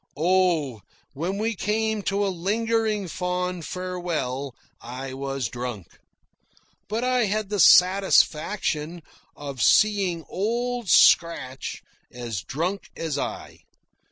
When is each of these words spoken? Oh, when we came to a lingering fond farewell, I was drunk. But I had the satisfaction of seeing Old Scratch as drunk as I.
Oh, 0.17 0.81
when 1.13 1.37
we 1.37 1.53
came 1.55 2.01
to 2.01 2.25
a 2.25 2.29
lingering 2.33 3.07
fond 3.07 3.67
farewell, 3.67 4.55
I 4.81 5.13
was 5.13 5.47
drunk. 5.47 5.99
But 6.87 7.03
I 7.03 7.25
had 7.25 7.49
the 7.49 7.59
satisfaction 7.59 9.03
of 9.35 9.61
seeing 9.61 10.25
Old 10.27 10.89
Scratch 10.89 11.83
as 12.11 12.41
drunk 12.41 12.89
as 12.97 13.19
I. 13.19 13.59